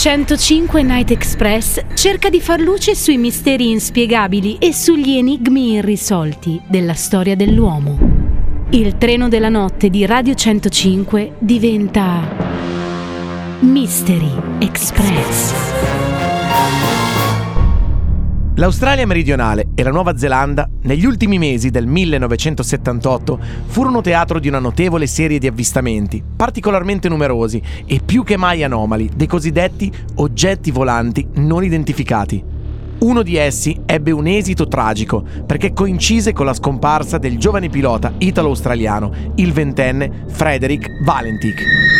105 0.00 0.82
Night 0.82 1.10
Express 1.10 1.78
cerca 1.92 2.30
di 2.30 2.40
far 2.40 2.58
luce 2.58 2.94
sui 2.94 3.18
misteri 3.18 3.68
inspiegabili 3.68 4.56
e 4.58 4.72
sugli 4.72 5.18
enigmi 5.18 5.72
irrisolti 5.72 6.58
della 6.66 6.94
storia 6.94 7.36
dell'uomo. 7.36 7.98
Il 8.70 8.96
treno 8.96 9.28
della 9.28 9.50
notte 9.50 9.90
di 9.90 10.06
Radio 10.06 10.32
105 10.32 11.34
diventa 11.38 12.26
Mystery 13.60 14.32
Express. 14.60 15.89
L'Australia 18.56 19.06
meridionale 19.06 19.68
e 19.74 19.82
la 19.84 19.90
Nuova 19.90 20.18
Zelanda, 20.18 20.68
negli 20.82 21.04
ultimi 21.06 21.38
mesi 21.38 21.70
del 21.70 21.86
1978, 21.86 23.38
furono 23.66 24.00
teatro 24.00 24.40
di 24.40 24.48
una 24.48 24.58
notevole 24.58 25.06
serie 25.06 25.38
di 25.38 25.46
avvistamenti, 25.46 26.22
particolarmente 26.36 27.08
numerosi 27.08 27.62
e 27.86 28.00
più 28.04 28.24
che 28.24 28.36
mai 28.36 28.64
anomali, 28.64 29.08
dei 29.14 29.28
cosiddetti 29.28 29.90
oggetti 30.16 30.72
volanti 30.72 31.26
non 31.34 31.62
identificati. 31.62 32.42
Uno 32.98 33.22
di 33.22 33.36
essi 33.36 33.80
ebbe 33.86 34.10
un 34.10 34.26
esito 34.26 34.66
tragico 34.66 35.24
perché 35.46 35.72
coincise 35.72 36.32
con 36.32 36.44
la 36.44 36.52
scomparsa 36.52 37.18
del 37.18 37.38
giovane 37.38 37.70
pilota 37.70 38.12
italo-australiano, 38.18 39.12
il 39.36 39.52
ventenne 39.52 40.24
Frederick 40.26 41.02
Valentik. 41.02 41.99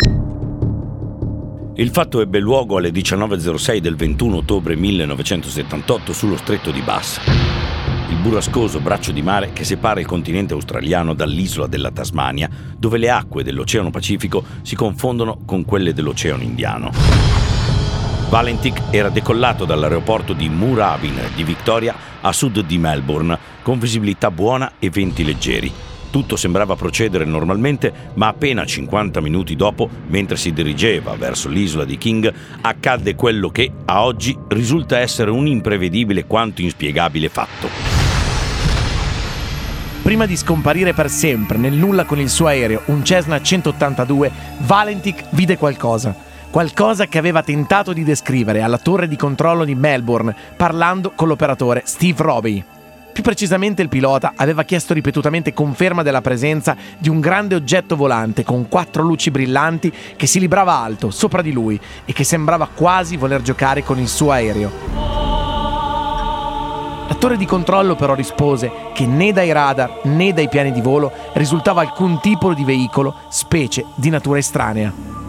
Il 1.81 1.89
fatto 1.89 2.21
ebbe 2.21 2.37
luogo 2.37 2.77
alle 2.77 2.91
19.06 2.91 3.77
del 3.79 3.95
21 3.95 4.35
ottobre 4.35 4.75
1978 4.75 6.13
sullo 6.13 6.37
stretto 6.37 6.69
di 6.69 6.81
Bass, 6.81 7.19
il 8.07 8.17
burrascoso 8.17 8.79
braccio 8.79 9.11
di 9.11 9.23
mare 9.23 9.51
che 9.51 9.63
separa 9.63 9.99
il 9.99 10.05
continente 10.05 10.53
australiano 10.53 11.15
dall'isola 11.15 11.65
della 11.65 11.89
Tasmania, 11.89 12.47
dove 12.77 12.99
le 12.99 13.09
acque 13.09 13.43
dell'Oceano 13.43 13.89
Pacifico 13.89 14.43
si 14.61 14.75
confondono 14.75 15.39
con 15.43 15.65
quelle 15.65 15.91
dell'Oceano 15.91 16.43
Indiano. 16.43 16.91
Valentik 18.29 18.83
era 18.91 19.09
decollato 19.09 19.65
dall'aeroporto 19.65 20.33
di 20.33 20.49
Moorabbin 20.49 21.19
di 21.33 21.43
Victoria 21.43 21.95
a 22.21 22.31
sud 22.31 22.59
di 22.59 22.77
Melbourne, 22.77 23.39
con 23.63 23.79
visibilità 23.79 24.29
buona 24.29 24.73
e 24.77 24.91
venti 24.91 25.23
leggeri. 25.23 25.90
Tutto 26.11 26.35
sembrava 26.35 26.75
procedere 26.75 27.23
normalmente, 27.23 27.91
ma 28.15 28.27
appena 28.27 28.65
50 28.65 29.21
minuti 29.21 29.55
dopo, 29.55 29.89
mentre 30.07 30.35
si 30.35 30.51
dirigeva 30.51 31.15
verso 31.15 31.47
l'isola 31.47 31.85
di 31.85 31.97
King, 31.97 32.31
accadde 32.59 33.15
quello 33.15 33.49
che, 33.49 33.71
a 33.85 34.03
oggi, 34.03 34.37
risulta 34.49 34.99
essere 34.99 35.31
un 35.31 35.47
imprevedibile 35.47 36.25
quanto 36.25 36.61
inspiegabile 36.61 37.29
fatto. 37.29 37.69
Prima 40.01 40.25
di 40.25 40.35
scomparire 40.35 40.93
per 40.93 41.09
sempre 41.09 41.57
nel 41.57 41.73
nulla 41.73 42.03
con 42.03 42.19
il 42.19 42.29
suo 42.29 42.47
aereo, 42.47 42.81
un 42.87 43.05
Cessna 43.05 43.41
182, 43.41 44.31
Valentik 44.57 45.27
vide 45.29 45.57
qualcosa. 45.57 46.13
Qualcosa 46.49 47.05
che 47.05 47.19
aveva 47.19 47.41
tentato 47.41 47.93
di 47.93 48.03
descrivere 48.03 48.61
alla 48.61 48.77
torre 48.77 49.07
di 49.07 49.15
controllo 49.15 49.63
di 49.63 49.75
Melbourne 49.75 50.35
parlando 50.57 51.11
con 51.15 51.29
l'operatore 51.29 51.83
Steve 51.85 52.21
Robbie. 52.21 52.65
Più 53.11 53.23
precisamente 53.23 53.81
il 53.81 53.89
pilota 53.89 54.33
aveva 54.35 54.63
chiesto 54.63 54.93
ripetutamente 54.93 55.53
conferma 55.53 56.01
della 56.01 56.21
presenza 56.21 56.77
di 56.97 57.09
un 57.09 57.19
grande 57.19 57.55
oggetto 57.55 57.95
volante 57.95 58.43
con 58.43 58.69
quattro 58.69 59.03
luci 59.03 59.31
brillanti 59.31 59.91
che 60.15 60.27
si 60.27 60.39
librava 60.39 60.73
alto 60.73 61.11
sopra 61.11 61.41
di 61.41 61.51
lui 61.51 61.79
e 62.05 62.13
che 62.13 62.23
sembrava 62.23 62.69
quasi 62.73 63.17
voler 63.17 63.41
giocare 63.41 63.83
con 63.83 63.99
il 63.99 64.07
suo 64.07 64.31
aereo. 64.31 64.71
La 67.07 67.15
torre 67.17 67.35
di 67.35 67.45
controllo 67.45 67.95
però 67.95 68.15
rispose 68.15 68.71
che 68.93 69.05
né 69.05 69.33
dai 69.33 69.51
radar 69.51 69.99
né 70.03 70.31
dai 70.31 70.47
piani 70.47 70.71
di 70.71 70.79
volo 70.79 71.11
risultava 71.33 71.81
alcun 71.81 72.21
tipo 72.21 72.53
di 72.53 72.63
veicolo, 72.63 73.13
specie 73.29 73.83
di 73.95 74.09
natura 74.09 74.39
estranea. 74.39 75.20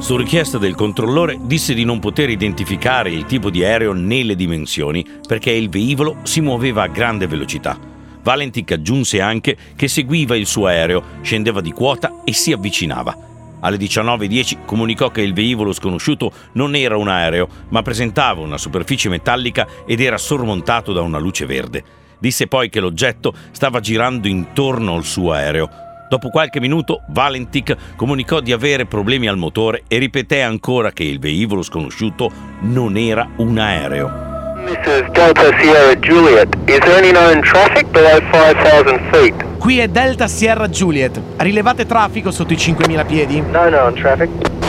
Su 0.00 0.16
richiesta 0.16 0.56
del 0.56 0.74
controllore 0.74 1.38
disse 1.42 1.74
di 1.74 1.84
non 1.84 1.98
poter 1.98 2.30
identificare 2.30 3.10
il 3.10 3.26
tipo 3.26 3.50
di 3.50 3.62
aereo 3.62 3.92
né 3.92 4.22
le 4.22 4.34
dimensioni 4.34 5.06
perché 5.28 5.50
il 5.50 5.68
velivolo 5.68 6.16
si 6.22 6.40
muoveva 6.40 6.84
a 6.84 6.88
grande 6.88 7.26
velocità. 7.26 7.78
Valentic 8.22 8.72
aggiunse 8.72 9.20
anche 9.20 9.56
che 9.76 9.88
seguiva 9.88 10.36
il 10.36 10.46
suo 10.46 10.66
aereo, 10.66 11.02
scendeva 11.20 11.60
di 11.60 11.70
quota 11.72 12.22
e 12.24 12.32
si 12.32 12.50
avvicinava. 12.50 13.14
Alle 13.60 13.76
19.10 13.76 14.64
comunicò 14.64 15.10
che 15.10 15.20
il 15.20 15.34
velivolo 15.34 15.74
sconosciuto 15.74 16.32
non 16.52 16.74
era 16.74 16.96
un 16.96 17.08
aereo, 17.08 17.46
ma 17.68 17.82
presentava 17.82 18.40
una 18.40 18.58
superficie 18.58 19.10
metallica 19.10 19.68
ed 19.86 20.00
era 20.00 20.16
sormontato 20.16 20.94
da 20.94 21.02
una 21.02 21.18
luce 21.18 21.44
verde. 21.44 21.84
Disse 22.18 22.46
poi 22.46 22.70
che 22.70 22.80
l'oggetto 22.80 23.34
stava 23.50 23.80
girando 23.80 24.28
intorno 24.28 24.94
al 24.94 25.04
suo 25.04 25.32
aereo. 25.32 25.88
Dopo 26.10 26.28
qualche 26.28 26.58
minuto 26.58 27.02
Valentik 27.06 27.94
comunicò 27.94 28.40
di 28.40 28.50
avere 28.50 28.84
problemi 28.84 29.28
al 29.28 29.36
motore 29.36 29.84
e 29.86 29.98
ripeté 29.98 30.42
ancora 30.42 30.90
che 30.90 31.04
il 31.04 31.20
velivolo 31.20 31.62
sconosciuto 31.62 32.32
non 32.62 32.96
era 32.96 33.28
un 33.36 33.56
aereo. 33.56 34.28
This 34.66 34.78
is 34.86 35.08
Delta 35.12 35.56
Sierra 35.60 35.94
Juliet. 35.94 36.52
Is 36.66 36.78
there 36.80 36.96
any 36.96 37.12
known 37.12 37.40
traffic 37.42 37.86
below 37.92 38.18
5,000 38.18 38.98
feet? 39.12 39.58
Qui 39.58 39.78
è 39.78 39.86
Delta 39.86 40.26
Sierra 40.26 40.66
Juliet. 40.66 41.20
Rilevate 41.36 41.86
traffico 41.86 42.32
sotto 42.32 42.54
i 42.54 42.56
5.000 42.56 43.06
piedi? 43.06 43.40
No 43.42 43.68
known 43.68 43.94
traffic. 43.94 44.59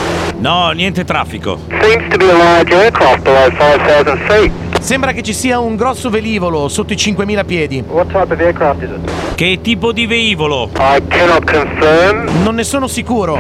No, 0.42 0.72
niente 0.72 1.04
traffico. 1.06 1.60
Seems 1.82 2.10
to 2.10 2.18
be 2.18 2.28
a 2.28 2.36
large 2.36 2.74
aircraft 2.74 3.22
below 3.22 3.48
5,000 3.52 4.18
feet. 4.28 4.52
Sembra 4.80 5.12
che 5.12 5.22
ci 5.22 5.36
sia 5.36 5.60
un 5.60 5.76
grosso 5.76 6.10
velivolo 6.10 6.68
sotto 6.68 6.94
i 6.94 6.96
5.000 6.96 7.46
piedi. 7.46 7.84
What 7.88 8.08
type 8.08 8.34
of 8.34 8.40
aircraft 8.40 8.82
is 8.82 8.90
it? 8.90 9.36
Che 9.36 9.60
tipo 9.62 9.92
di 9.92 10.08
velivolo? 10.08 10.72
I 10.78 11.00
cannot 11.08 11.44
confirm. 11.46 12.42
Non 12.42 12.56
ne 12.56 12.64
sono 12.64 12.88
sicuro. 12.88 13.40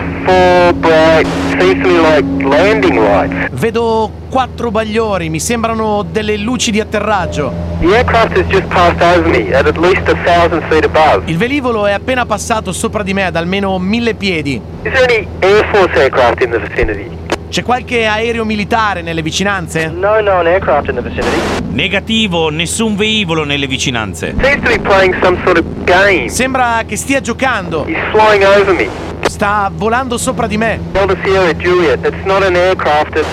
Like 1.56 2.24
landing 2.44 3.00
lights. 3.00 3.50
Vedo 3.60 4.12
quattro 4.30 4.70
bagliori, 4.70 5.30
mi 5.30 5.40
sembrano 5.40 6.06
delle 6.10 6.38
luci 6.38 6.70
di 6.70 6.80
atterraggio. 6.80 7.52
The 7.80 7.96
aircraft 7.96 8.38
has 8.38 8.46
just 8.46 8.68
passed 8.68 9.02
over 9.02 9.28
me 9.28 9.52
at 9.54 9.66
at 9.66 9.78
least 9.78 10.08
a 10.08 10.16
thousand 10.24 10.62
feet 10.70 10.86
above. 10.86 11.24
Il 11.26 11.38
velivolo 11.38 11.88
è 11.88 11.94
appena 11.94 12.28
passato 12.28 12.72
sopra 12.72 13.02
di 13.02 13.14
me 13.14 13.26
ad 13.26 13.36
almeno 13.36 13.80
mille 13.80 14.14
piedi. 14.14 14.62
Is 14.84 14.92
there 14.94 15.04
any 15.04 15.28
Air 15.42 15.64
Force 15.72 15.96
aircraft 15.96 16.42
in 16.42 16.50
the 16.50 16.58
vicinity? 16.58 17.08
C'è 17.50 17.62
qualche 17.62 18.08
aereo 18.08 18.44
militare 18.44 19.04
nelle 19.04 19.22
vicinanze? 19.22 19.90
No 19.90 20.20
known 20.22 20.48
aircraft 20.48 20.90
in 20.90 20.96
the 20.96 21.04
vicinity. 21.04 21.38
Negativo, 21.70 22.50
nessun 22.50 22.96
velivolo 22.96 23.44
nelle 23.44 23.68
vicinanze. 23.68 24.34
Seems 24.42 24.64
to 24.64 24.70
be 24.70 24.80
playing 24.80 25.16
some 25.22 25.40
sort 25.46 25.60
of 25.60 25.66
game. 25.84 26.30
Sembra 26.30 26.82
che 26.88 26.96
stia 26.96 27.22
giocando. 27.22 27.86
He's 27.86 28.00
flying 28.10 28.44
over 28.44 28.74
me. 28.74 28.88
Sta 29.28 29.70
volando 29.72 30.18
sopra 30.18 30.48
di 30.48 30.58
me. 30.58 30.80
Delta 30.92 31.16
Sierra 31.24 31.54
Juliet. 31.54 32.04
It's 32.04 32.26
not 32.26 32.42
an 32.42 32.56
aircraft. 32.56 33.18
It's... 33.18 33.28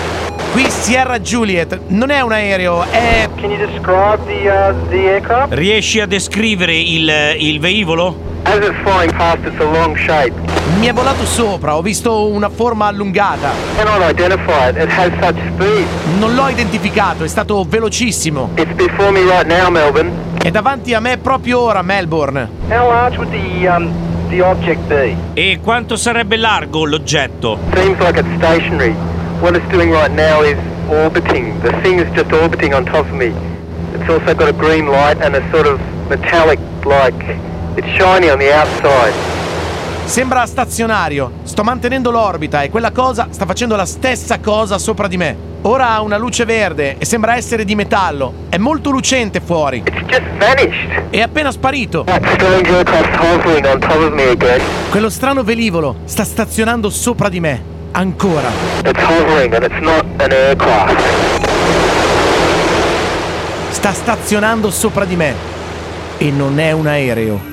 Qui 0.51 0.69
Sierra 0.69 1.19
Juliet 1.19 1.79
non 1.87 2.11
è 2.11 2.21
un 2.21 2.31
aereo, 2.31 2.83
è 2.91 3.27
Can 3.37 3.49
you 3.49 3.57
describe 3.57 4.19
the 4.25 4.47
uh, 4.47 4.89
the 4.89 5.13
aircraft? 5.13 5.53
Riesci 5.53 5.99
a 5.99 6.05
descrivere 6.05 6.75
il, 6.75 7.11
il 7.39 7.59
velivolo? 7.59 8.28
As 8.45 8.57
it's 8.59 8.77
flying 8.83 9.11
past, 9.11 9.45
it's 9.45 9.59
a 9.59 9.69
long 9.69 9.95
shape. 9.97 10.33
mi 10.77 10.87
è 10.87 10.93
volato 10.93 11.25
sopra, 11.25 11.75
ho 11.75 11.81
visto 11.81 12.27
una 12.27 12.49
forma 12.49 12.85
allungata. 12.85 13.51
Cannot 13.75 14.09
identify 14.09 14.69
it. 14.69 14.77
It 14.77 14.89
has 14.89 15.11
such 15.19 15.37
speed. 15.53 15.85
Non 16.19 16.33
l'ho 16.33 16.47
identificato, 16.47 17.23
è 17.23 17.27
stato 17.27 17.65
velocissimo. 17.67 18.51
It's 18.55 18.71
before 18.73 19.11
me 19.11 19.21
right 19.21 19.45
now, 19.45 19.69
Melbourne. 19.69 20.11
È 20.41 20.49
davanti 20.51 20.93
a 20.93 20.99
me 20.99 21.17
proprio 21.17 21.59
ora, 21.59 21.81
Melbourne. 21.81 22.49
How 22.69 22.87
large 22.87 23.17
would 23.17 23.31
the 23.31 23.67
um 23.67 23.91
the 24.29 24.41
object 24.41 24.79
be? 24.87 25.15
E 25.33 25.59
quanto 25.61 25.97
sarebbe 25.97 26.37
largo 26.37 26.85
l'oggetto? 26.85 27.57
Seems 27.73 27.99
like 27.99 28.17
it's 28.17 28.35
stationary. 28.37 28.95
What 29.41 29.55
it's 29.55 29.67
doing 29.69 29.91
right 29.91 30.11
now 30.13 30.43
is 30.43 30.57
orbiting. 30.87 31.59
The 31.61 31.73
thing 31.81 31.99
is 31.99 32.07
just 32.13 32.31
orbiting 32.31 32.73
on 32.73 32.85
top 32.85 33.05
of 33.05 33.11
me. 33.11 33.33
It's 33.93 34.07
also 34.09 34.33
got 34.33 34.47
a 34.47 34.53
green 34.53 34.87
light 34.87 35.21
and 35.21 35.35
a 35.35 35.41
sort 35.51 35.67
of 35.67 35.79
metallic 36.07 36.59
like 36.85 37.35
it's 37.79 37.87
shiny 37.97 38.29
on 38.29 38.37
the 38.37 38.51
outside. 38.53 39.13
Sembra 40.05 40.45
stazionario, 40.45 41.31
sto 41.43 41.63
mantenendo 41.63 42.11
l'orbita 42.11 42.63
e 42.63 42.69
quella 42.69 42.91
cosa 42.91 43.27
sta 43.29 43.45
facendo 43.45 43.75
la 43.75 43.85
stessa 43.85 44.39
cosa 44.39 44.77
sopra 44.77 45.07
di 45.07 45.17
me. 45.17 45.47
Ora 45.61 45.89
ha 45.89 46.01
una 46.01 46.17
luce 46.17 46.45
verde 46.45 46.95
e 46.97 47.05
sembra 47.05 47.35
essere 47.35 47.63
di 47.63 47.75
metallo. 47.75 48.33
È 48.49 48.57
molto 48.57 48.89
lucente 48.89 49.39
fuori. 49.39 49.83
It's 49.85 50.01
just 50.05 50.23
vanished. 50.37 51.09
È 51.09 51.21
appena 51.21 51.51
sparito. 51.51 52.05
Quello 54.89 55.09
strano 55.09 55.43
velivolo 55.43 55.95
sta 56.05 56.23
stazionando 56.23 56.89
sopra 56.89 57.29
di 57.29 57.39
me. 57.39 57.61
Ancora. 57.91 58.49
Sta 63.69 63.93
stazionando 63.93 64.71
sopra 64.71 65.05
di 65.05 65.15
me. 65.15 65.33
E 66.17 66.31
non 66.31 66.59
è 66.59 66.71
un 66.71 66.87
aereo. 66.87 67.48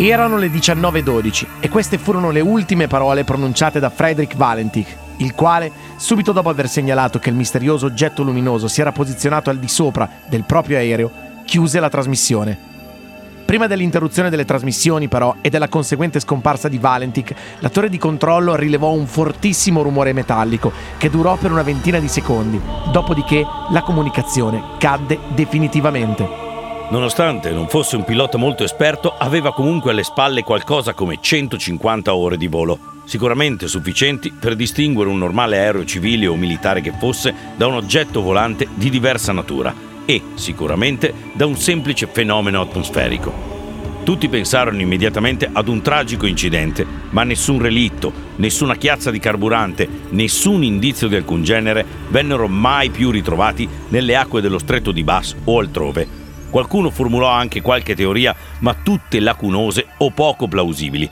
Erano 0.00 0.36
le 0.36 0.46
19.12 0.46 1.46
e 1.58 1.68
queste 1.68 1.98
furono 1.98 2.30
le 2.30 2.38
ultime 2.38 2.86
parole 2.86 3.24
pronunciate 3.24 3.80
da 3.80 3.90
Frederick 3.90 4.36
Valentik, 4.36 4.96
il 5.16 5.34
quale, 5.34 5.72
subito 5.96 6.30
dopo 6.30 6.48
aver 6.48 6.68
segnalato 6.68 7.18
che 7.18 7.30
il 7.30 7.34
misterioso 7.34 7.86
oggetto 7.86 8.22
luminoso 8.22 8.68
si 8.68 8.80
era 8.80 8.92
posizionato 8.92 9.50
al 9.50 9.58
di 9.58 9.66
sopra 9.66 10.08
del 10.28 10.44
proprio 10.44 10.76
aereo, 10.76 11.10
chiuse 11.44 11.80
la 11.80 11.88
trasmissione. 11.88 12.56
Prima 13.44 13.66
dell'interruzione 13.66 14.30
delle 14.30 14.44
trasmissioni, 14.44 15.08
però, 15.08 15.34
e 15.40 15.50
della 15.50 15.68
conseguente 15.68 16.20
scomparsa 16.20 16.68
di 16.68 16.78
Valentic, 16.78 17.34
la 17.58 17.68
torre 17.68 17.88
di 17.88 17.98
controllo 17.98 18.54
rilevò 18.54 18.92
un 18.92 19.06
fortissimo 19.06 19.82
rumore 19.82 20.12
metallico 20.12 20.70
che 20.96 21.10
durò 21.10 21.34
per 21.34 21.50
una 21.50 21.62
ventina 21.62 21.98
di 21.98 22.08
secondi. 22.08 22.60
Dopodiché 22.92 23.44
la 23.70 23.82
comunicazione 23.82 24.62
cadde 24.78 25.18
definitivamente. 25.34 26.47
Nonostante 26.90 27.50
non 27.50 27.68
fosse 27.68 27.96
un 27.96 28.04
pilota 28.04 28.38
molto 28.38 28.64
esperto, 28.64 29.14
aveva 29.18 29.52
comunque 29.52 29.90
alle 29.90 30.02
spalle 30.02 30.42
qualcosa 30.42 30.94
come 30.94 31.18
150 31.20 32.14
ore 32.14 32.38
di 32.38 32.46
volo, 32.46 32.78
sicuramente 33.04 33.68
sufficienti 33.68 34.32
per 34.32 34.56
distinguere 34.56 35.10
un 35.10 35.18
normale 35.18 35.58
aereo 35.58 35.84
civile 35.84 36.26
o 36.26 36.34
militare 36.34 36.80
che 36.80 36.94
fosse 36.98 37.34
da 37.56 37.66
un 37.66 37.74
oggetto 37.74 38.22
volante 38.22 38.66
di 38.72 38.88
diversa 38.88 39.32
natura 39.32 39.74
e 40.06 40.22
sicuramente 40.36 41.12
da 41.34 41.44
un 41.44 41.56
semplice 41.56 42.08
fenomeno 42.10 42.62
atmosferico. 42.62 43.56
Tutti 44.02 44.30
pensarono 44.30 44.80
immediatamente 44.80 45.46
ad 45.52 45.68
un 45.68 45.82
tragico 45.82 46.24
incidente, 46.24 46.86
ma 47.10 47.22
nessun 47.22 47.60
relitto, 47.60 48.10
nessuna 48.36 48.76
chiazza 48.76 49.10
di 49.10 49.18
carburante, 49.18 49.86
nessun 50.08 50.64
indizio 50.64 51.08
di 51.08 51.16
alcun 51.16 51.42
genere 51.42 51.84
vennero 52.08 52.48
mai 52.48 52.88
più 52.88 53.10
ritrovati 53.10 53.68
nelle 53.88 54.16
acque 54.16 54.40
dello 54.40 54.58
stretto 54.58 54.90
di 54.90 55.04
Bass 55.04 55.36
o 55.44 55.58
altrove. 55.58 56.17
Qualcuno 56.50 56.90
formulò 56.90 57.28
anche 57.28 57.60
qualche 57.60 57.94
teoria, 57.94 58.34
ma 58.60 58.74
tutte 58.74 59.20
lacunose 59.20 59.86
o 59.98 60.10
poco 60.10 60.48
plausibili. 60.48 61.10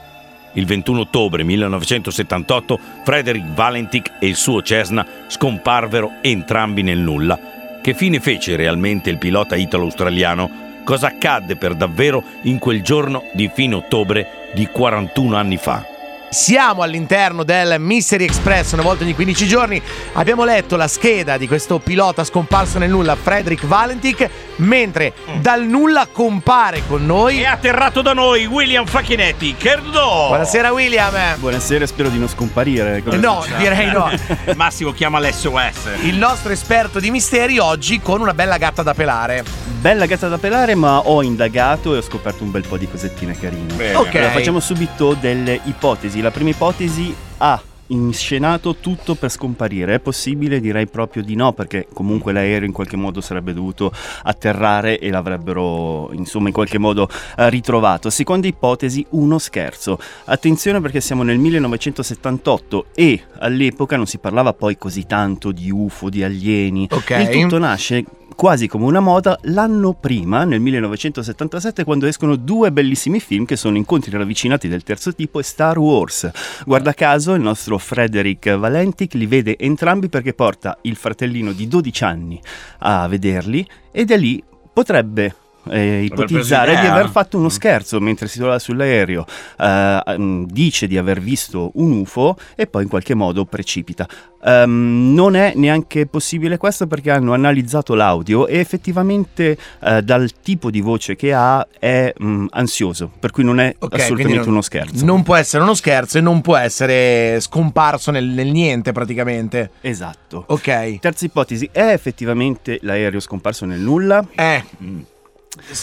Il 0.55 0.65
21 0.65 1.00
ottobre 1.00 1.43
1978 1.43 2.79
Frederick 3.05 3.53
Valentic 3.53 4.12
e 4.19 4.27
il 4.27 4.37
suo 4.37 4.62
Cessna 4.62 5.06
scomparvero 5.27 6.12
entrambi 6.23 6.83
nel 6.83 6.99
nulla. 6.99 7.38
Che 7.83 7.94
fine 7.94 8.21
fece 8.21 8.56
realmente 8.56 9.11
il 9.11 9.19
pilota 9.19 9.55
italo-australiano? 9.55 10.65
Cosa 10.83 11.09
accadde 11.09 11.56
per 11.56 11.75
davvero 11.75 12.23
in 12.43 12.59
quel 12.59 12.82
giorno 12.82 13.25
di 13.35 13.50
fine 13.53 13.75
ottobre 13.75 14.50
di 14.55 14.67
41 14.67 15.37
anni 15.37 15.59
fa? 15.59 15.85
Siamo 16.29 16.82
all'interno 16.82 17.44
del 17.44 17.77
Mystery 17.79 18.25
Express 18.25 18.73
una 18.73 18.82
volta 18.82 19.05
ogni 19.05 19.15
15 19.15 19.47
giorni. 19.47 19.81
Abbiamo 20.15 20.44
letto 20.44 20.77
la 20.77 20.89
scheda 20.89 21.37
di 21.37 21.47
questo 21.47 21.79
pilota 21.79 22.25
scomparso 22.25 22.79
nel 22.79 22.91
nulla, 22.91 23.15
Frederick 23.15 23.65
Valentic, 23.65 24.29
mentre 24.56 25.12
mm. 25.31 25.41
dal 25.41 25.64
nulla 25.64 26.08
compare 26.11 26.82
con 26.87 27.05
noi. 27.06 27.41
È 27.41 27.47
atterrato 27.47 28.03
da 28.03 28.12
noi 28.12 28.47
William 28.47 28.87
Facchinetti. 28.87 29.55
Kerdo! 29.56 30.26
Buonasera, 30.29 30.73
William. 30.73 31.14
Buonasera, 31.38 31.87
spero 31.87 32.08
di 32.08 32.19
non 32.19 32.29
scomparire. 32.29 33.03
Eh, 33.05 33.17
no, 33.17 33.44
direi 33.56 33.91
no. 33.91 34.11
Massimo 34.56 34.93
chiama 34.93 35.19
l'SOS. 35.20 36.03
Il 36.03 36.17
nostro 36.17 36.53
esperto 36.53 37.00
di 37.00 37.11
misteri 37.11 37.58
oggi 37.58 38.00
con 38.00 38.20
una 38.20 38.35
bella 38.35 38.58
gatta 38.58 38.82
da 38.82 38.94
pelare. 38.94 39.44
Bella 39.81 40.06
gatta 40.06 40.29
da 40.29 40.38
pelare, 40.38 40.75
ma 40.75 40.99
ho 40.99 41.23
indagato 41.23 41.94
e 41.94 41.99
ho 41.99 42.03
scoperto 42.03 42.43
un 42.43 42.50
bel 42.50 42.67
po' 42.67 42.76
di 42.76 42.88
cosettine 42.88 43.38
carine. 43.38 43.73
Bene. 43.75 43.94
Ok. 43.94 44.14
Allora, 44.14 44.31
facciamo 44.31 44.61
subito 44.61 45.14
delle 45.14 45.61
ipotesi 45.64 46.20
la 46.20 46.31
prima 46.31 46.50
ipotesi 46.50 47.14
ha 47.38 47.61
inscenato 47.88 48.77
tutto 48.77 49.15
per 49.15 49.31
scomparire. 49.31 49.94
È 49.94 50.00
possibile? 50.00 50.61
Direi 50.61 50.87
proprio 50.87 51.23
di 51.23 51.35
no, 51.35 51.53
perché 51.53 51.87
comunque 51.93 52.33
l'aereo 52.33 52.67
in 52.67 52.73
qualche 52.73 52.97
modo 52.97 53.21
sarebbe 53.21 53.53
dovuto 53.53 53.93
atterrare 54.23 54.99
e 54.99 55.11
l'avrebbero 55.11 56.12
insomma 56.12 56.49
in 56.49 56.55
qualche 56.55 56.79
modo 56.79 57.09
eh, 57.37 57.50
ritrovato. 57.50 58.11
Seconda 58.11 58.47
ipotesi, 58.47 59.06
uno 59.11 59.38
scherzo. 59.38 59.99
Attenzione 60.25 60.81
perché 60.81 61.00
siamo 61.00 61.23
nel 61.23 61.38
1978 61.38 62.87
e 62.94 63.23
all'epoca 63.38 63.97
non 63.97 64.06
si 64.06 64.19
parlava 64.19 64.53
poi 64.53 64.77
così 64.79 65.06
tanto 65.06 65.53
di 65.53 65.71
UFO, 65.71 66.09
di 66.09 66.23
alieni. 66.23 66.89
Okay. 66.91 67.23
Il 67.23 67.43
tutto 67.43 67.59
nasce 67.59 68.05
quasi 68.37 68.69
come 68.69 68.85
una 68.85 69.00
moda 69.00 69.38
l'anno 69.44 69.94
prima, 69.94 70.44
nel 70.44 70.61
1977, 70.61 71.85
quando 71.85 72.06
escono 72.06 72.37
due 72.37 72.71
bellissimi 72.71 73.19
film 73.19 73.47
che 73.47 73.56
sono 73.56 73.79
Incontri 73.79 74.11
ravvicinati 74.11 74.69
del 74.69 74.83
terzo 74.83 75.15
tipo 75.15 75.41
e 75.41 75.43
Star 75.43 75.79
Wars. 75.79 76.31
Guarda 76.65 76.93
caso, 76.93 77.33
il 77.33 77.41
nostro 77.41 77.79
Frederick 77.79 78.55
Valentic 78.56 79.15
li 79.15 79.27
vede 79.27 79.56
entrambi 79.59 80.09
perché 80.09 80.35
porta 80.35 80.77
il 80.83 80.97
fratellino 80.97 81.53
di 81.53 81.67
12 81.67 82.05
anni 82.05 82.41
a 82.81 83.09
vederli 83.09 83.67
e 83.91 84.05
da 84.05 84.17
lì 84.17 84.43
potrebbe 84.73 85.35
eh, 85.71 86.05
ipotizzare 86.05 86.79
di 86.81 86.87
aver 86.87 87.11
fatto 87.11 87.39
uno 87.39 87.49
scherzo 87.49 88.01
mentre 88.01 88.29
si 88.29 88.39
trova 88.39 88.59
sull'aereo, 88.59 89.25
eh, 89.59 90.45
dice 90.49 90.87
di 90.87 90.99
aver 90.99 91.21
visto 91.21 91.71
un 91.75 91.93
UFO 91.93 92.37
e 92.55 92.67
poi 92.67 92.85
in 92.85 92.89
qualche 92.89 93.15
modo 93.15 93.45
precipita. 93.45 94.07
Um, 94.47 95.13
non 95.13 95.35
è 95.35 95.55
neanche 95.57 96.07
possibile 96.07 96.57
questo 96.57 96.87
perché 96.87 97.11
hanno 97.11 97.33
analizzato 97.33 97.95
l'audio 97.95 98.47
e 98.47 98.59
effettivamente 98.59 99.59
uh, 99.81 100.01
dal 100.03 100.31
tipo 100.41 100.71
di 100.71 100.81
voce 100.81 101.17
che 101.17 101.33
ha 101.33 101.67
è 101.77 102.13
um, 102.19 102.47
ansioso, 102.51 103.11
per 103.19 103.33
cui 103.33 103.43
non 103.43 103.59
è 103.59 103.75
okay, 103.77 104.01
assolutamente 104.01 104.45
non, 104.45 104.53
uno 104.53 104.63
scherzo. 104.63 105.05
Non 105.05 105.25
può 105.25 105.35
essere 105.35 105.65
uno 105.65 105.75
scherzo 105.75 106.19
e 106.19 106.21
non 106.21 106.43
può 106.43 106.55
essere 106.55 107.41
scomparso 107.41 108.13
nel, 108.13 108.27
nel 108.27 108.49
niente 108.53 108.93
praticamente. 108.93 109.71
Esatto. 109.81 110.45
Ok. 110.47 111.01
Terza 111.01 111.25
ipotesi, 111.25 111.69
è 111.73 111.89
effettivamente 111.89 112.79
l'aereo 112.83 113.19
scomparso 113.19 113.65
nel 113.65 113.81
nulla? 113.81 114.25
Eh. 114.37 114.63
Mm. 114.81 115.01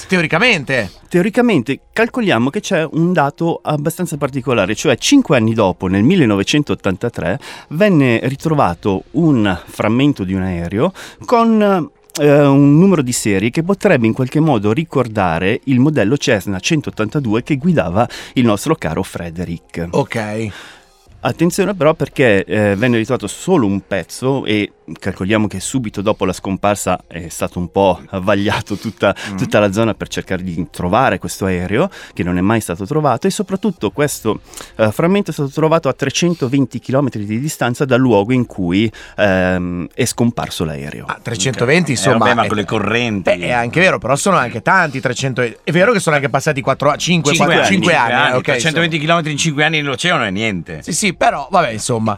Teoricamente. 0.08 0.92
Teoricamente 1.10 1.80
calcoliamo 1.92 2.50
che 2.50 2.60
c'è 2.60 2.88
un 2.92 3.14
dato 3.14 3.60
abbastanza 3.62 4.18
particolare, 4.18 4.76
cioè 4.76 4.98
5 4.98 5.38
anni 5.38 5.54
dopo, 5.54 5.88
nel 5.88 6.04
1983, 6.04 7.40
venne 7.70 8.20
ritrovato 8.24 9.04
un 9.12 9.60
frammento 9.66 10.24
di 10.24 10.34
un 10.34 10.42
aereo 10.42 10.94
con 11.26 11.92
eh, 12.20 12.46
un 12.46 12.78
numero 12.78 13.02
di 13.02 13.12
serie 13.12 13.50
che 13.50 13.64
potrebbe 13.64 14.08
in 14.08 14.14
qualche 14.14 14.40
modo 14.40 14.72
ricordare 14.72 15.62
il 15.66 15.80
modello 15.80 16.18
Cessna 16.18 16.60
182 16.60 17.44
che 17.44 17.58
guidava 17.58 18.08
il 18.34 18.46
nostro 18.46 18.76
caro 18.76 19.04
Frederick. 19.04 19.88
Ok. 19.92 20.52
Attenzione 21.26 21.74
però 21.74 21.94
perché 21.94 22.44
eh, 22.44 22.76
venne 22.76 22.98
ritrovato 22.98 23.28
solo 23.28 23.66
un 23.66 23.82
pezzo 23.88 24.44
e 24.44 24.72
calcoliamo 25.00 25.48
che 25.48 25.60
subito 25.60 26.02
dopo 26.02 26.26
la 26.26 26.34
scomparsa 26.34 27.04
è 27.08 27.28
stato 27.30 27.60
un 27.60 27.72
po' 27.72 28.02
avvagliato 28.10 28.76
tutta, 28.76 29.16
mm. 29.32 29.38
tutta, 29.38 29.60
la 29.60 29.72
zona 29.72 29.94
per 29.94 30.08
cercare 30.08 30.44
di 30.44 30.68
trovare 30.70 31.20
questo 31.20 31.46
aereo 31.46 31.90
che 32.14 32.24
non 32.24 32.38
è 32.38 32.42
mai 32.42 32.62
stato 32.62 32.86
trovato 32.86 33.28
e 33.28 33.30
soprattutto 33.30 33.92
questo 33.92 34.42
uh, 34.78 34.92
frammento 34.92 35.32
è 35.32 35.34
stato 35.34 35.50
trovato 35.50 35.90
a 35.90 35.94
320 35.94 36.80
km 36.80 37.10
di 37.12 37.40
distanza 37.40 37.86
dal 37.86 38.00
luogo 38.00 38.34
in 38.34 38.46
cui 38.46 38.92
um, 39.18 39.88
è 39.94 40.06
scomparso 40.06 40.66
l'aereo. 40.66 41.06
Ah, 41.06 41.20
320 41.22 41.82
okay. 41.82 41.96
insomma... 41.96 42.16
Eh, 42.16 42.20
vabbè, 42.20 42.34
ma 42.34 42.48
con 42.48 42.58
le 42.58 42.66
correnti... 42.66 43.36
Beh, 43.36 43.48
è 43.48 43.52
anche 43.52 43.80
vero, 43.80 44.00
però 44.00 44.16
sono 44.16 44.38
anche 44.38 44.62
tanti 44.62 45.00
300... 45.00 45.42
È 45.64 45.72
vero 45.72 45.92
che 45.92 46.00
sono 46.00 46.16
anche 46.16 46.30
passati 46.30 46.62
4, 46.62 46.98
5, 46.98 47.32
5, 47.34 47.46
4, 47.46 47.66
anni, 47.66 47.76
5 47.76 47.96
anni, 47.96 48.14
anni, 48.14 48.38
okay, 48.38 48.60
320 48.60 49.00
km 49.00 49.28
in 49.30 49.38
5 49.38 49.64
anni 49.64 49.78
nell'oceano 49.82 50.24
è 50.24 50.30
niente. 50.30 50.82
Sì, 50.84 50.94
sì, 50.94 51.14
però 51.14 51.48
vabbè, 51.50 51.70
insomma... 51.70 52.18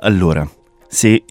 Allora, 0.00 0.46
se 0.86 1.24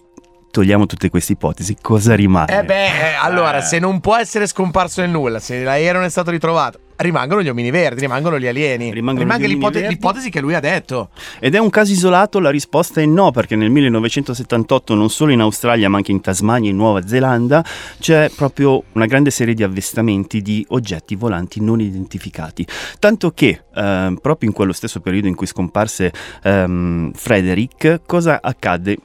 togliamo 0.54 0.86
tutte 0.86 1.10
queste 1.10 1.32
ipotesi, 1.32 1.76
cosa 1.82 2.14
rimane? 2.14 2.60
Eh 2.60 2.62
beh, 2.62 2.84
eh, 2.84 3.14
allora, 3.20 3.60
se 3.60 3.80
non 3.80 3.98
può 3.98 4.14
essere 4.14 4.46
scomparso 4.46 5.00
nel 5.00 5.10
nulla, 5.10 5.40
se 5.40 5.64
l'aereo 5.64 5.94
non 5.94 6.04
è 6.04 6.08
stato 6.08 6.30
ritrovato, 6.30 6.78
rimangono 6.98 7.42
gli 7.42 7.48
omini 7.48 7.72
verdi, 7.72 8.02
rimangono 8.02 8.38
gli 8.38 8.46
alieni. 8.46 8.92
Rimangono 8.92 9.26
Rimane 9.26 9.48
l'ipote- 9.48 9.88
l'ipotesi 9.88 10.30
che 10.30 10.40
lui 10.40 10.54
ha 10.54 10.60
detto. 10.60 11.08
Ed 11.40 11.56
è 11.56 11.58
un 11.58 11.70
caso 11.70 11.90
isolato? 11.90 12.38
La 12.38 12.50
risposta 12.50 13.00
è 13.00 13.04
no, 13.04 13.32
perché 13.32 13.56
nel 13.56 13.70
1978 13.70 14.94
non 14.94 15.10
solo 15.10 15.32
in 15.32 15.40
Australia, 15.40 15.88
ma 15.88 15.96
anche 15.96 16.12
in 16.12 16.20
Tasmania 16.20 16.68
e 16.68 16.70
in 16.70 16.76
Nuova 16.76 17.04
Zelanda 17.04 17.64
c'è 17.98 18.30
proprio 18.30 18.84
una 18.92 19.06
grande 19.06 19.32
serie 19.32 19.54
di 19.54 19.64
avvistamenti 19.64 20.40
di 20.40 20.64
oggetti 20.68 21.16
volanti 21.16 21.60
non 21.60 21.80
identificati. 21.80 22.64
Tanto 23.00 23.32
che 23.32 23.64
eh, 23.74 24.14
proprio 24.22 24.48
in 24.48 24.54
quello 24.54 24.72
stesso 24.72 25.00
periodo 25.00 25.26
in 25.26 25.34
cui 25.34 25.48
scomparse 25.48 26.12
ehm, 26.44 27.10
Frederick, 27.12 28.02
cosa 28.06 28.38
accadde? 28.40 28.98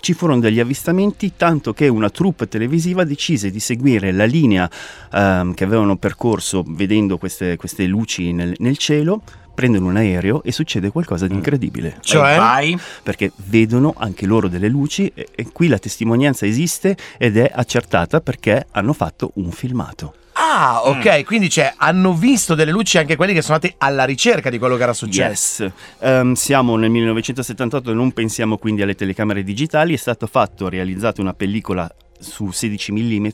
Ci 0.00 0.14
furono 0.14 0.40
degli 0.40 0.60
avvistamenti, 0.60 1.32
tanto 1.36 1.72
che 1.72 1.88
una 1.88 2.10
troupe 2.10 2.48
televisiva 2.48 3.04
decise 3.04 3.50
di 3.50 3.60
seguire 3.60 4.12
la 4.12 4.24
linea 4.24 4.68
ehm, 5.12 5.54
che 5.54 5.64
avevano 5.64 5.96
percorso 5.96 6.64
vedendo 6.66 7.18
queste, 7.18 7.56
queste 7.56 7.86
luci 7.86 8.32
nel, 8.32 8.54
nel 8.58 8.76
cielo 8.76 9.22
prendono 9.54 9.86
un 9.86 9.96
aereo 9.96 10.42
e 10.42 10.52
succede 10.52 10.90
qualcosa 10.90 11.26
di 11.26 11.34
mm. 11.34 11.36
incredibile. 11.36 11.96
Cioè? 12.00 12.36
Vai. 12.36 12.78
Perché 13.02 13.32
vedono 13.46 13.94
anche 13.96 14.26
loro 14.26 14.48
delle 14.48 14.68
luci 14.68 15.10
e, 15.14 15.28
e 15.34 15.46
qui 15.52 15.68
la 15.68 15.78
testimonianza 15.78 16.44
esiste 16.44 16.96
ed 17.16 17.36
è 17.36 17.50
accertata 17.54 18.20
perché 18.20 18.66
hanno 18.72 18.92
fatto 18.92 19.30
un 19.34 19.50
filmato. 19.52 20.14
Ah, 20.46 20.82
ok, 20.84 21.20
mm. 21.20 21.24
quindi 21.24 21.48
cioè, 21.48 21.72
hanno 21.74 22.12
visto 22.12 22.54
delle 22.54 22.70
luci 22.70 22.98
anche 22.98 23.16
quelli 23.16 23.32
che 23.32 23.40
sono 23.40 23.54
andati 23.54 23.74
alla 23.78 24.04
ricerca 24.04 24.50
di 24.50 24.58
quello 24.58 24.76
che 24.76 24.82
era 24.82 24.92
successo. 24.92 25.64
Yes. 25.64 25.72
Um, 26.00 26.34
siamo 26.34 26.76
nel 26.76 26.90
1978 26.90 27.90
e 27.90 27.94
non 27.94 28.12
pensiamo 28.12 28.58
quindi 28.58 28.82
alle 28.82 28.94
telecamere 28.94 29.42
digitali, 29.42 29.94
è 29.94 29.96
stata 29.96 30.26
fatta, 30.26 30.68
realizzata 30.68 31.22
una 31.22 31.32
pellicola 31.32 31.90
su 32.18 32.50
16 32.50 32.92
mm 32.92 33.26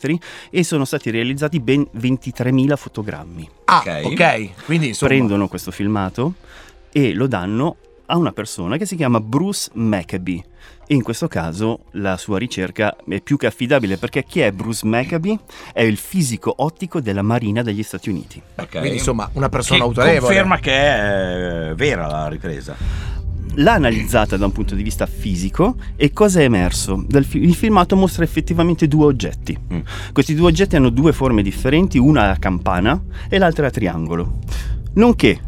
e 0.51 0.63
sono 0.63 0.85
stati 0.85 1.11
realizzati 1.11 1.59
ben 1.59 1.85
23.000 1.97 2.77
fotogrammi. 2.77 3.51
Ah, 3.65 3.79
ok, 3.79 4.01
okay. 4.05 4.53
quindi 4.65 4.89
insomma... 4.89 5.11
Prendono 5.11 5.49
questo 5.49 5.73
filmato 5.73 6.35
e 6.93 7.13
lo 7.13 7.27
danno 7.27 7.77
a 8.11 8.17
una 8.17 8.33
persona 8.33 8.77
che 8.77 8.87
si 8.87 8.97
chiama 8.97 9.21
Bruce 9.21 9.71
Maccabee. 9.75 10.45
E 10.87 10.95
in 10.95 11.03
questo 11.03 11.29
caso 11.29 11.85
la 11.93 12.17
sua 12.17 12.39
ricerca 12.39 12.97
è 13.09 13.21
più 13.21 13.37
che 13.37 13.47
affidabile 13.47 13.97
perché 13.97 14.25
chi 14.25 14.41
è 14.41 14.51
Bruce 14.51 14.85
Maccabee? 14.85 15.39
È 15.73 15.83
il 15.83 15.97
fisico 15.97 16.53
ottico 16.57 17.01
della 17.01 17.23
Marina 17.23 17.63
degli 17.63 17.85
Stati 17.85 18.11
Uniti. 18.11 18.43
Ok. 18.57 18.71
Quindi 18.71 18.99
insomma 18.99 19.31
una 19.35 19.49
persona 19.49 19.79
Che 19.79 19.85
autorevole. 19.85 20.21
Conferma 20.21 20.59
che 20.59 20.73
è 20.73 21.69
eh, 21.71 21.75
vera 21.75 22.09
la 22.09 22.29
ripresa. 22.29 22.77
L'ha 23.55 23.73
analizzata 23.73 24.37
da 24.37 24.47
un 24.47 24.53
punto 24.53 24.75
di 24.75 24.83
vista 24.83 25.07
fisico 25.07 25.77
e 25.95 26.13
cosa 26.13 26.41
è 26.41 26.45
emerso? 26.45 27.05
Dal 27.07 27.25
fi- 27.25 27.43
il 27.43 27.55
filmato 27.55 27.95
mostra 27.95 28.25
effettivamente 28.25 28.89
due 28.89 29.05
oggetti. 29.07 29.57
Mm. 29.73 29.81
Questi 30.13 30.35
due 30.35 30.49
oggetti 30.49 30.75
hanno 30.75 30.91
due 30.91 31.13
forme 31.13 31.43
differenti, 31.43 31.99
una 31.99 32.31
a 32.31 32.37
campana 32.37 33.01
e 33.29 33.39
l'altra 33.39 33.69
a 33.69 33.71
triangolo. 33.71 34.39
Nonché 34.95 35.41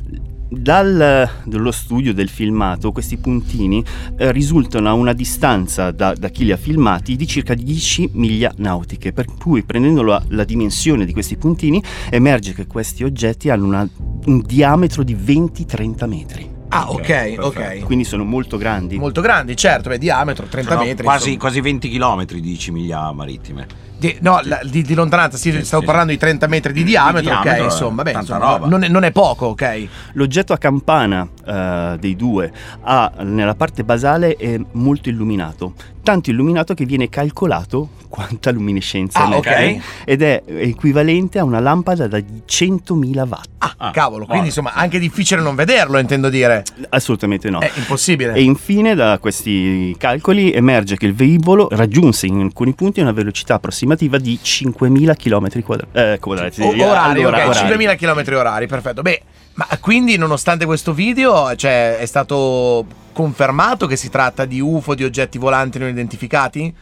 dal, 0.53 1.29
dallo 1.45 1.71
studio 1.71 2.13
del 2.13 2.29
filmato 2.29 2.93
questi 2.93 3.17
puntini 3.17 3.83
eh, 4.17 4.31
risultano 4.33 4.89
a 4.89 4.93
una 4.93 5.13
distanza 5.13 5.91
da, 5.91 6.13
da 6.15 6.29
chi 6.29 6.45
li 6.45 6.53
ha 6.53 6.57
filmati 6.57 7.17
di 7.17 7.27
circa 7.27 7.55
10 7.55 8.11
miglia 8.15 8.53
nautiche, 8.57 9.13
per 9.13 9.27
cui 9.39 9.63
prendendo 9.63 10.03
la, 10.03 10.23
la 10.29 10.45
dimensione 10.45 11.05
di 11.05 11.13
questi 11.13 11.37
puntini 11.37 11.83
emerge 12.11 12.53
che 12.53 12.67
questi 12.67 13.03
oggetti 13.05 13.49
hanno 13.51 13.65
una- 13.67 13.89
un 14.25 14.43
diametro 14.45 15.03
di 15.03 15.15
20-30 15.17 16.07
metri. 16.09 16.51
Ah, 16.69 16.91
ok, 16.91 17.35
Ok. 17.39 17.85
Quindi 17.85 18.05
sono 18.05 18.25
molto 18.25 18.57
grandi. 18.57 18.97
Molto 18.97 19.21
grandi, 19.21 19.55
certo, 19.57 19.91
beh, 19.91 19.99
diametro 19.99 20.47
30 20.47 20.71
Sono 20.73 20.85
metri. 20.85 21.05
quasi, 21.05 21.37
quasi 21.37 21.61
20 21.61 21.91
km 21.91 22.25
di 22.25 22.59
cimiglia 22.59 23.13
marittime. 23.13 23.67
Di, 24.03 24.17
no, 24.21 24.41
la- 24.43 24.61
di, 24.65 24.83
di 24.83 24.95
lontananza, 24.95 25.37
sì, 25.37 25.53
Sì, 25.53 25.65
stavo 25.65 25.83
sì. 25.83 25.87
parlando 25.87 26.11
di 26.11 26.19
30 26.19 26.49
metri 26.49 26.73
di 26.73 26.83
diametro, 26.83 27.21
diametro, 27.21 27.51
ok, 27.53 27.59
eh, 27.59 27.63
insomma, 27.63 28.03
beh, 28.03 28.13
insomma, 28.13 28.57
non, 28.59 28.83
è, 28.83 28.89
non 28.89 29.05
è 29.05 29.13
poco, 29.13 29.47
ok. 29.47 29.87
L'oggetto 30.15 30.53
a 30.53 30.59
campana 30.59 31.29
eh, 31.47 31.97
dei 32.01 32.17
due 32.17 32.51
ha 32.83 33.13
nella 33.21 33.55
parte 33.55 33.85
basale 33.85 34.35
è 34.35 34.59
molto 34.73 35.09
illuminato, 35.09 35.75
tanto 36.03 36.31
illuminato 36.31 36.75
che 36.75 36.85
viene 36.85 37.09
calcolato 37.09 37.91
quanta 38.09 38.51
luminescenza 38.51 39.21
Ah, 39.21 39.27
emette 39.27 39.49
ok. 39.49 39.83
ed 40.05 40.23
è 40.23 40.43
equivalente 40.47 41.39
a 41.39 41.45
una 41.45 41.61
lampada 41.61 42.09
da 42.09 42.19
100.000 42.19 43.29
watt. 43.29 43.49
Ah, 43.59 43.75
Ah, 43.85 43.91
cavolo, 43.93 44.27
quindi 44.27 44.33
buono. 44.33 44.45
insomma, 44.47 44.73
anche 44.75 44.99
difficile 44.99 45.41
non 45.41 45.55
vederlo, 45.55 45.99
intendo 45.99 46.29
dire. 46.29 46.63
Assolutamente 46.91 47.49
no. 47.51 47.61
È 47.61 47.71
impossibile. 47.77 48.33
E 48.35 48.43
infine 48.43 48.95
da 48.97 49.19
questi 49.21 49.95
calcoli 49.99 50.53
emerge 50.53 50.97
che 50.97 51.07
il 51.07 51.15
velivolo 51.15 51.69
raggiunse 51.71 52.27
in 52.27 52.41
alcuni 52.41 52.75
punti 52.75 53.01
una 53.01 53.13
velocità 53.13 53.55
approssimativa 53.55 53.91
di 53.97 54.39
5.000 54.43 55.15
km 55.15 55.63
quadra- 55.63 55.87
eh, 55.93 56.19
quadrati. 56.19 56.63
O- 56.63 56.69
orari, 56.69 57.21
Allora, 57.21 57.45
ok, 57.45 57.49
orari. 57.57 57.69
5.000 57.77 57.97
km 57.97 58.35
orari, 58.37 58.67
perfetto. 58.67 59.03
Beh, 59.03 59.23
ma 59.55 59.67
quindi 59.81 60.17
nonostante 60.17 60.65
questo 60.65 60.93
video, 60.93 61.55
cioè, 61.57 61.99
è 61.99 62.07
stato 62.07 62.87
confermato 63.13 63.87
che 63.87 63.97
si 63.97 64.09
tratta 64.09 64.45
di 64.45 64.61
UFO, 64.61 64.95
di 64.95 65.05
oggetti 65.05 65.39
volanti 65.39 65.79
non 65.79 65.89
identificati? 65.89 66.75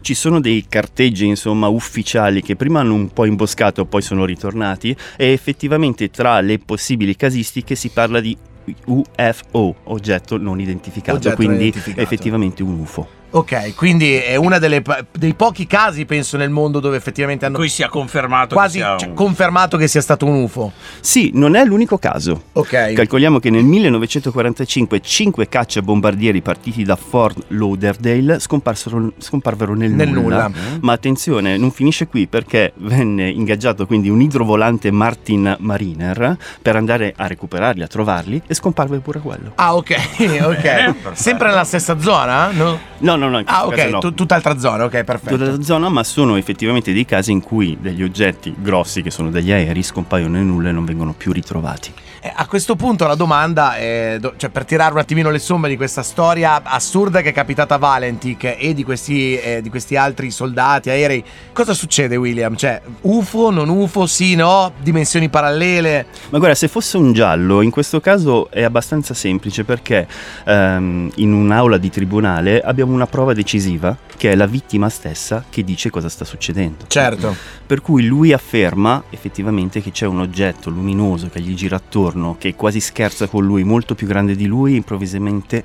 Ci 0.00 0.14
sono 0.14 0.40
dei 0.40 0.64
carteggi, 0.68 1.26
insomma, 1.26 1.66
ufficiali 1.68 2.40
che 2.42 2.54
prima 2.56 2.80
hanno 2.80 2.94
un 2.94 3.08
po' 3.08 3.24
imboscato, 3.24 3.84
poi 3.84 4.00
sono 4.02 4.24
ritornati 4.24 4.96
e 5.16 5.32
effettivamente 5.32 6.08
tra 6.10 6.40
le 6.40 6.58
possibili 6.60 7.16
casistiche 7.16 7.74
si 7.74 7.88
parla 7.88 8.20
di 8.20 8.36
UFO, 8.86 9.74
oggetto 9.84 10.36
non 10.38 10.60
identificato, 10.60 11.16
Oggetto 11.16 11.36
non 11.36 11.46
quindi 11.46 11.64
identificato. 11.68 12.00
effettivamente 12.02 12.62
un 12.62 12.78
UFO. 12.78 13.08
Ok, 13.30 13.74
quindi 13.74 14.14
è 14.14 14.36
uno 14.36 14.58
dei 14.58 15.34
pochi 15.34 15.66
casi, 15.66 16.06
penso, 16.06 16.36
nel 16.36 16.48
mondo 16.50 16.80
dove 16.80 16.96
effettivamente 16.96 17.44
hanno 17.44 17.58
Qui 17.58 17.68
si 17.68 17.82
è 17.82 17.88
confermato 17.88 18.54
quasi 18.54 18.78
che 18.78 18.84
sia 18.84 18.96
cioè, 18.96 19.08
un- 19.08 19.14
confermato 19.14 19.76
che 19.76 19.86
sia 19.86 20.00
stato 20.00 20.24
un 20.24 20.42
UFO. 20.42 20.72
Sì, 21.00 21.30
non 21.34 21.54
è 21.54 21.64
l'unico 21.64 21.98
caso. 21.98 22.44
Ok. 22.52 22.92
Calcoliamo 22.94 23.38
che 23.38 23.50
nel 23.50 23.64
1945 23.64 25.00
cinque 25.00 25.48
cacciabombardieri 25.48 26.40
partiti 26.40 26.84
da 26.84 26.96
Fort 26.96 27.44
Lauderdale 27.48 28.38
scomparvero 28.38 29.74
nel, 29.74 29.90
Nel 29.90 30.08
nulla. 30.08 30.50
Ma 30.80 30.92
attenzione, 30.92 31.56
non 31.56 31.70
finisce 31.70 32.06
qui 32.06 32.26
perché 32.26 32.72
venne 32.76 33.28
ingaggiato 33.28 33.86
quindi 33.86 34.08
un 34.08 34.20
idrovolante 34.22 34.90
Martin 34.90 35.56
Mariner 35.60 36.36
per 36.62 36.76
andare 36.76 37.12
a 37.16 37.26
recuperarli, 37.26 37.82
a 37.82 37.86
trovarli 37.86 38.42
e 38.46 38.54
scomparve 38.54 38.98
pure 39.00 39.20
quello. 39.20 39.52
Ah, 39.56 39.74
ok, 39.76 39.96
ok. 40.42 40.60
Perfetto. 40.60 41.10
Sempre 41.14 41.48
nella 41.48 41.64
stessa 41.64 41.98
zona? 42.00 42.50
No? 42.50 42.78
No, 42.98 43.16
no, 43.18 43.28
no, 43.28 43.42
Ah, 43.44 43.66
ok, 43.66 43.76
no. 43.90 43.98
tu- 43.98 44.14
tutt'altra 44.14 44.58
zona, 44.58 44.84
ok, 44.84 45.04
perfetto. 45.04 45.36
Tutta 45.36 45.50
la 45.50 45.62
zona, 45.62 45.88
ma 45.88 46.02
sono 46.04 46.36
effettivamente 46.36 46.92
dei 46.92 47.04
casi 47.04 47.32
in 47.32 47.40
cui 47.42 47.76
degli 47.80 48.02
oggetti 48.02 48.54
grossi, 48.56 49.02
che 49.02 49.10
sono 49.10 49.30
degli 49.30 49.52
aerei, 49.52 49.82
scompaiono 49.82 50.36
nel 50.36 50.44
nulla 50.44 50.68
e 50.70 50.72
non 50.72 50.84
vengono 50.84 51.12
più 51.12 51.32
ritrovati. 51.32 51.92
Eh, 52.20 52.32
a 52.34 52.46
questo 52.46 52.74
punto 52.74 53.06
la 53.06 53.14
domanda 53.14 53.76
è, 53.76 54.18
cioè 54.36 54.50
per 54.50 54.64
tirare 54.64 54.92
un 54.92 54.98
attimino 54.98 55.30
le 55.30 55.38
somme 55.38 55.68
di 55.68 55.76
questa 55.76 56.02
storia 56.02 56.62
assurda 56.62 57.20
che 57.20 57.30
è 57.30 57.32
capitata 57.32 57.76
a 57.76 57.78
Valentic 57.78 58.56
e 58.58 58.74
di 58.74 58.82
questi, 58.82 59.38
eh, 59.38 59.62
di 59.62 59.70
questi 59.70 59.96
altri 59.96 60.30
soldati, 60.30 60.90
aerei, 60.90 61.22
cosa 61.52 61.74
succede 61.74 62.16
William? 62.16 62.56
Cioè, 62.56 62.80
UFO, 63.02 63.50
non 63.50 63.68
UFO, 63.68 64.06
sì, 64.06 64.34
no, 64.34 64.72
dimensioni 64.80 65.28
parallele? 65.28 66.06
Ma 66.30 66.38
guarda, 66.38 66.56
se 66.56 66.68
fosse 66.68 66.96
un 66.96 67.12
giallo, 67.12 67.62
in 67.62 67.70
questo 67.70 68.00
caso 68.00 68.50
è 68.50 68.62
abbastanza 68.62 69.14
semplice 69.14 69.64
perché 69.64 70.06
ehm, 70.44 71.12
in 71.16 71.32
un'aula 71.32 71.78
di 71.78 71.90
tribunale 71.90 72.60
abbiamo 72.60 72.92
una 72.92 73.06
prova 73.06 73.32
decisiva 73.32 73.96
che 74.18 74.32
è 74.32 74.34
la 74.34 74.46
vittima 74.46 74.88
stessa 74.88 75.44
che 75.48 75.62
dice 75.62 75.90
cosa 75.90 76.08
sta 76.08 76.24
succedendo. 76.24 76.84
Certo. 76.88 77.34
Per 77.64 77.80
cui 77.80 78.04
lui 78.04 78.32
afferma 78.32 79.04
effettivamente 79.10 79.80
che 79.80 79.92
c'è 79.92 80.06
un 80.06 80.20
oggetto 80.20 80.70
luminoso 80.70 81.28
che 81.28 81.40
gli 81.40 81.54
gira 81.54 81.76
attorno, 81.76 82.07
che 82.38 82.54
quasi 82.54 82.80
scherza 82.80 83.26
con 83.26 83.44
lui, 83.44 83.64
molto 83.64 83.94
più 83.94 84.06
grande 84.06 84.34
di 84.36 84.46
lui, 84.46 84.76
improvvisamente 84.76 85.64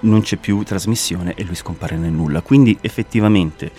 non 0.00 0.20
c'è 0.22 0.36
più 0.36 0.62
trasmissione 0.62 1.34
e 1.34 1.44
lui 1.44 1.54
scompare 1.54 1.96
nel 1.96 2.12
nulla. 2.12 2.40
Quindi 2.40 2.76
effettivamente, 2.80 3.70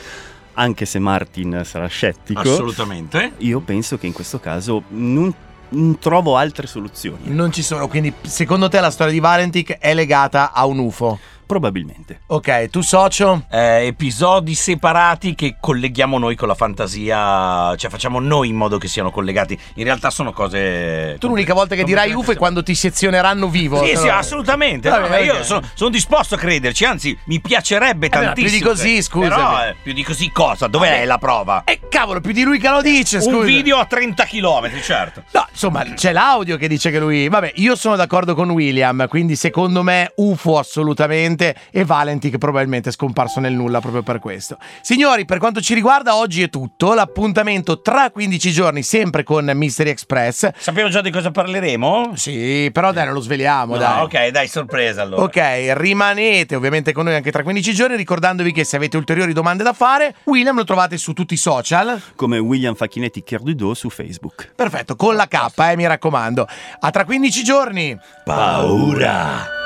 anche 0.54 0.86
se 0.86 1.00
Martin 1.00 1.62
sarà 1.64 1.88
scettico, 1.88 2.42
Assolutamente. 2.42 3.34
io 3.38 3.60
penso 3.60 3.98
che 3.98 4.08
in 4.08 4.14
questo 4.14 4.40
caso 4.40 4.84
non, 4.90 5.34
non 5.70 6.00
trovo 6.00 6.36
altre 6.38 6.68
soluzioni. 6.68 7.34
Non 7.34 7.52
ci 7.52 7.64
sono, 7.64 7.88
quindi 7.88 8.14
secondo 8.22 8.68
te 8.68 8.80
la 8.80 8.92
storia 8.92 9.14
di 9.14 9.20
Valentic 9.20 9.78
è 9.78 9.94
legata 9.94 10.52
a 10.52 10.66
un 10.66 10.80
UFO? 10.80 11.20
Probabilmente. 11.52 12.22
Ok, 12.28 12.70
tu 12.70 12.80
socio? 12.80 13.44
Eh, 13.52 13.88
episodi 13.88 14.56
separati 14.56 15.36
che 15.36 15.58
colleghiamo 15.60 16.18
noi 16.18 16.38
con 16.38 16.48
la 16.48 16.56
fantasia, 16.56 17.76
cioè 17.76 17.90
facciamo 17.90 18.22
noi 18.22 18.48
in 18.48 18.56
modo 18.56 18.78
che 18.78 18.88
siano 18.88 19.12
collegati. 19.12 19.60
In 19.74 19.84
realtà 19.84 20.10
sono 20.12 20.32
cose. 20.32 21.18
Tu 21.20 21.28
l'unica 21.28 21.54
volta 21.54 21.76
che 21.76 21.84
dirai 21.84 22.14
UFO 22.14 22.32
è 22.32 22.38
quando 22.38 22.64
ti 22.64 22.74
sezioneranno 22.74 23.50
vivo. 23.50 23.84
Sì, 23.84 23.98
sì, 23.98 24.06
No. 24.06 24.14
assolutamente. 24.14 24.88
Va 24.90 25.00
No, 25.00 25.08
bene, 25.10 25.16
ma 25.16 25.22
io 25.34 25.44
sono, 25.44 25.62
sono 25.74 25.90
disposto 25.90 26.36
a 26.36 26.38
crederci, 26.38 26.86
anzi, 26.86 27.18
mi 27.26 27.42
piacerebbe 27.42 28.06
Eh 28.06 28.10
tantissimo. 28.10 28.48
più 28.48 28.58
di 28.58 28.64
così, 28.64 29.02
scusami. 29.02 29.30
Però, 29.30 29.66
eh, 29.66 29.76
più 29.84 29.92
di 29.92 30.04
così 30.06 30.32
cosa? 30.32 30.68
Dov'è 30.68 30.90
Vabbè. 30.90 31.06
la 31.06 31.18
prova? 31.18 31.64
Eh, 31.66 31.82
cavolo, 31.90 32.22
più 32.22 32.32
di 32.32 32.44
lui 32.44 32.60
che 32.60 32.70
lo 32.70 32.82
dice, 32.82 33.20
scusa. 33.20 33.36
Un 33.36 33.44
video 33.44 33.76
a 33.78 33.84
30 33.86 34.24
km, 34.24 34.72
certo. 34.82 35.24
No, 35.32 35.46
insomma, 35.52 35.84
c'è 35.96 36.14
l'audio 36.14 36.56
che 36.56 36.70
dice 36.70 36.92
che 36.92 37.00
lui. 37.00 37.28
Vabbè, 37.28 37.52
io 37.56 37.76
sono 37.76 37.98
d'accordo 37.98 38.36
con 38.36 38.50
William, 38.52 39.06
quindi 39.10 39.36
secondo 39.36 39.84
me 39.84 40.14
UFO 40.16 40.58
assolutamente 40.58 41.40
e 41.72 41.84
Valenti 41.86 42.30
che 42.30 42.38
probabilmente 42.38 42.90
è 42.90 42.92
scomparso 42.92 43.40
nel 43.40 43.54
nulla 43.54 43.80
proprio 43.82 44.04
per 44.04 44.20
questo. 44.20 44.58
Signori, 44.82 45.26
per 45.26 45.40
quanto 45.40 45.60
ci 45.62 45.74
riguarda, 45.74 46.16
oggi 46.16 46.42
è 46.42 46.50
tutto. 46.50 46.94
L'appuntamento 46.94 47.82
tra 47.82 48.10
15 48.12 48.52
giorni, 48.52 48.84
sempre 48.84 49.24
con 49.24 49.50
Mystery 49.54 49.90
Express. 49.90 50.50
Sappiamo 50.58 50.90
già 50.90 51.02
di 51.02 51.10
cosa 51.12 51.32
parleremo? 51.32 52.12
Sì, 52.16 52.70
però 52.72 52.92
dai, 52.92 53.06
non 53.06 53.14
lo 53.14 53.20
sveliamo, 53.22 53.74
No, 53.74 53.80
dai. 53.80 54.02
ok, 54.04 54.28
dai, 54.28 54.48
sorpresa 54.48 55.02
allora. 55.02 55.24
Ok, 55.24 55.74
rimanete 55.78 56.56
ovviamente 56.56 56.94
con 56.94 57.06
noi 57.06 57.16
anche 57.16 57.32
tra 57.32 57.44
15 57.44 57.74
giorni, 57.74 57.96
ricordandovi 57.96 58.52
che 58.52 58.64
se 58.64 58.76
avete 58.76 58.98
ulteriori 58.98 59.34
domande 59.34 59.64
da 59.64 59.74
fare, 59.74 60.16
William 60.26 60.56
lo 60.56 60.64
trovate 60.64 60.98
su 60.98 61.14
tutti 61.14 61.34
i 61.34 61.38
social. 61.38 62.00
Come 62.16 62.38
William 62.38 62.76
Facchinetti 62.76 63.24
Chierdudo 63.24 63.74
su 63.74 63.90
Facebook. 63.90 64.52
Perfetto, 64.56 64.96
con 64.96 65.16
la 65.16 65.28
K, 65.28 65.52
eh, 65.72 65.76
mi 65.76 65.88
raccomando. 65.88 66.48
A 66.80 66.90
tra 66.92 67.06
15 67.06 67.44
giorni. 67.44 67.98
Paura. 68.24 69.60